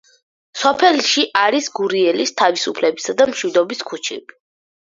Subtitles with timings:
[0.61, 4.41] სოფელში არის გურიელის, თავისუფლებისა და მშვიდობის ქუჩები.